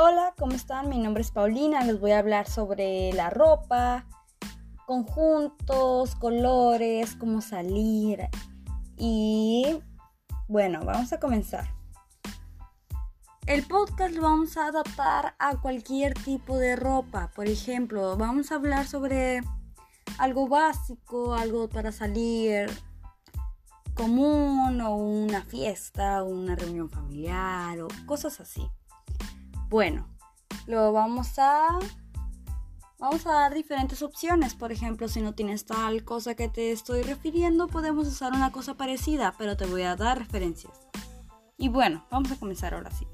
[0.00, 0.88] Hola, ¿cómo están?
[0.88, 4.06] Mi nombre es Paulina, les voy a hablar sobre la ropa,
[4.86, 8.28] conjuntos, colores, cómo salir
[8.96, 9.82] y
[10.46, 11.66] bueno, vamos a comenzar.
[13.46, 17.32] El podcast lo vamos a adaptar a cualquier tipo de ropa.
[17.34, 19.40] Por ejemplo, vamos a hablar sobre
[20.18, 22.70] algo básico, algo para salir
[23.94, 28.70] común o una fiesta o una reunión familiar o cosas así.
[29.68, 30.06] Bueno,
[30.66, 31.78] lo vamos a
[32.98, 34.54] vamos a dar diferentes opciones.
[34.54, 38.78] Por ejemplo, si no tienes tal cosa que te estoy refiriendo, podemos usar una cosa
[38.78, 40.72] parecida, pero te voy a dar referencias.
[41.58, 43.06] Y bueno, vamos a comenzar ahora sí.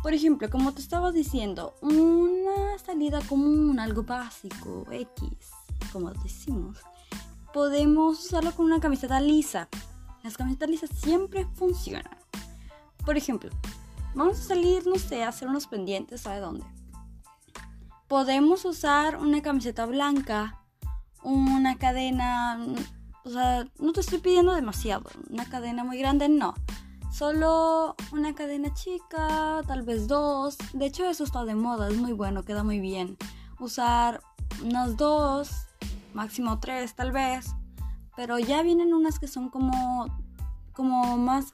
[0.00, 5.50] Por ejemplo, como te estaba diciendo, una salida común, algo básico, X,
[5.92, 6.78] como decimos,
[7.52, 9.68] podemos usarlo con una camiseta lisa.
[10.22, 12.16] Las camisetas lisas siempre funcionan.
[13.04, 13.50] Por ejemplo,
[14.14, 16.66] Vamos a salir, no sé, a hacer unos pendientes, ¿sabe dónde?
[18.08, 20.60] Podemos usar una camiseta blanca,
[21.22, 22.58] una cadena,
[23.24, 26.54] o sea, no te estoy pidiendo demasiado, una cadena muy grande, no.
[27.10, 30.56] Solo una cadena chica, tal vez dos.
[30.72, 33.18] De hecho, eso está de moda, es muy bueno, queda muy bien.
[33.60, 34.22] Usar
[34.62, 35.50] unas dos,
[36.14, 37.46] máximo tres, tal vez.
[38.16, 40.06] Pero ya vienen unas que son como,
[40.72, 41.52] como más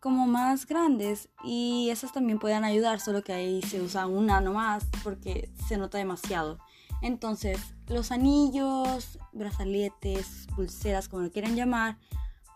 [0.00, 4.86] como más grandes y esas también pueden ayudar, solo que ahí se usa una nomás
[5.04, 6.58] porque se nota demasiado.
[7.02, 11.98] Entonces, los anillos, brazaletes, pulseras, como lo quieran llamar,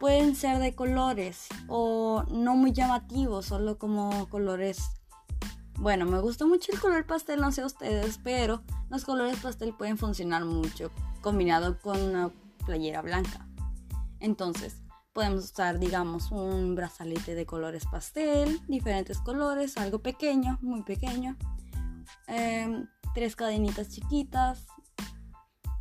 [0.00, 4.78] pueden ser de colores o no muy llamativos, solo como colores.
[5.78, 9.98] Bueno, me gusta mucho el color pastel, no sé ustedes, pero los colores pastel pueden
[9.98, 12.30] funcionar mucho combinado con una
[12.64, 13.46] playera blanca.
[14.20, 14.83] Entonces,
[15.14, 21.36] Podemos usar, digamos, un brazalete de colores pastel, diferentes colores, algo pequeño, muy pequeño.
[22.26, 24.66] Em, tres cadenitas chiquitas,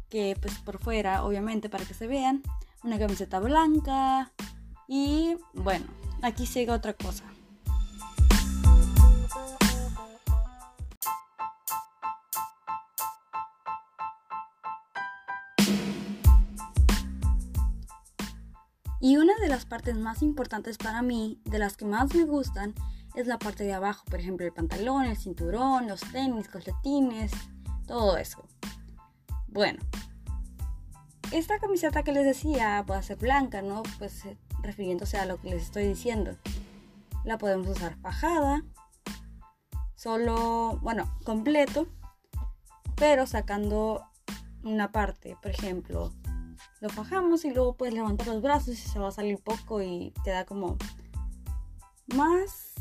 [0.08, 2.44] que pues por fuera, obviamente, para que se vean.
[2.84, 4.32] Una camiseta blanca.
[4.88, 5.88] Y bueno,
[6.22, 7.33] aquí sigue otra cosa.
[19.04, 22.74] Y una de las partes más importantes para mí, de las que más me gustan,
[23.16, 27.34] es la parte de abajo, por ejemplo, el pantalón, el cinturón, los tenis, calcetines,
[27.86, 28.48] todo eso.
[29.50, 29.82] Bueno,
[31.34, 33.84] esta camiseta que les decía puede ser blanca, ¿no?
[34.00, 36.38] Pues eh, refiriéndose a lo que les estoy diciendo.
[37.26, 38.64] La podemos usar fajada,
[39.96, 41.88] solo, bueno, completo,
[42.96, 44.02] pero sacando
[44.64, 46.14] una parte, por ejemplo,
[46.84, 50.14] lo fajamos y luego puedes levantar los brazos y se va a salir poco y
[50.26, 50.76] queda como
[52.14, 52.74] más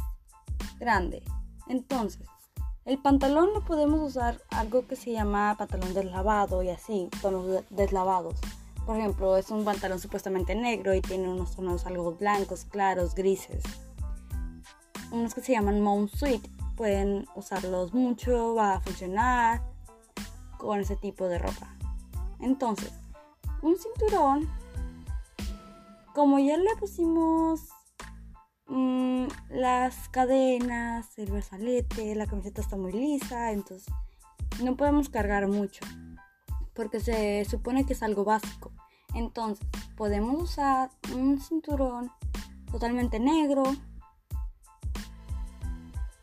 [0.80, 1.22] grande.
[1.68, 2.26] Entonces,
[2.84, 8.34] el pantalón lo podemos usar algo que se llama pantalón deslavado y así, tonos deslavados.
[8.84, 13.62] Por ejemplo, es un pantalón supuestamente negro y tiene unos tonos algo blancos, claros, grises.
[15.12, 16.50] Unos que se llaman Mount Suite.
[16.76, 19.62] Pueden usarlos mucho, va a funcionar
[20.58, 21.76] con ese tipo de ropa.
[22.40, 22.92] Entonces,
[23.62, 24.48] un cinturón,
[26.14, 27.68] como ya le pusimos
[28.66, 33.92] mm, las cadenas, el brazalete, la camiseta está muy lisa, entonces
[34.62, 35.84] no podemos cargar mucho
[36.74, 38.72] porque se supone que es algo básico.
[39.14, 42.10] Entonces podemos usar un cinturón
[42.70, 43.62] totalmente negro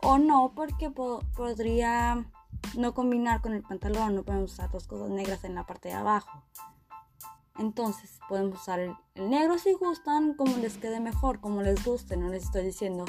[0.02, 2.26] o no porque podría
[2.76, 5.96] no combinar con el pantalón, no podemos usar dos cosas negras en la parte de
[5.96, 6.44] abajo.
[7.60, 12.16] Entonces podemos usar el, negro si gustan, como les quede mejor, como les guste.
[12.16, 13.04] No les estoy diciendo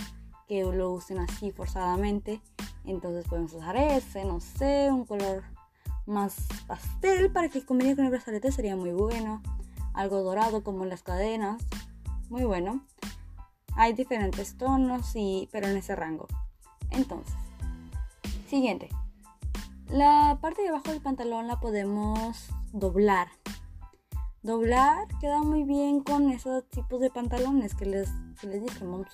[0.49, 2.43] que lo usen así forzadamente.
[2.85, 5.45] Entonces podemos usar ese, no sé, un color
[6.05, 9.41] más pastel para que combine con el brazalete sería muy bueno.
[9.95, 11.63] Algo dorado como las cadenas,
[12.29, 12.85] muy bueno.
[13.77, 16.27] Hay diferentes tonos, y, pero en ese rango.
[16.91, 17.35] Entonces,
[18.49, 18.89] siguiente.
[19.89, 23.29] La parte de abajo del pantalón la podemos doblar
[24.43, 28.09] Doblar queda muy bien con esos tipos de pantalones que les,
[28.43, 29.05] les dije, mom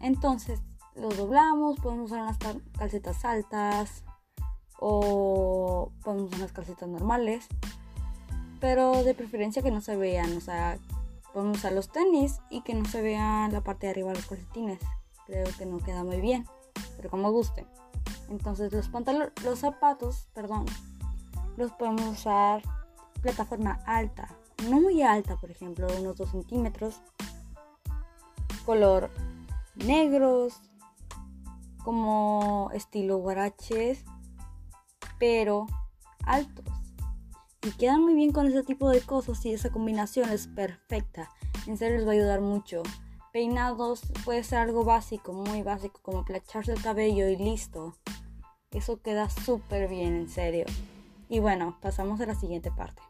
[0.00, 0.60] Entonces,
[0.94, 2.38] los doblamos, podemos usar unas
[2.78, 4.04] calcetas altas
[4.78, 7.46] o podemos usar unas calcetas normales,
[8.60, 10.78] pero de preferencia que no se vean, o sea,
[11.32, 14.26] podemos usar los tenis y que no se vea la parte de arriba de los
[14.26, 14.78] calcetines.
[15.26, 16.46] Creo que no queda muy bien,
[16.96, 17.66] pero como guste.
[18.28, 20.66] Entonces, los pantalones, los zapatos, perdón,
[21.56, 22.62] los podemos usar
[23.22, 24.28] plataforma alta,
[24.68, 27.00] no muy alta, por ejemplo, unos 2 centímetros,
[28.66, 29.10] color
[29.74, 30.60] negros,
[31.82, 34.04] como estilo guaraches,
[35.18, 35.66] pero
[36.24, 36.64] altos.
[37.62, 41.30] Y quedan muy bien con ese tipo de cosas y esa combinación es perfecta.
[41.66, 42.82] En serio les va a ayudar mucho.
[43.32, 47.96] Peinados puede ser algo básico, muy básico, como placharse el cabello y listo.
[48.72, 50.66] Eso queda súper bien, en serio.
[51.28, 53.02] Y bueno, pasamos a la siguiente parte.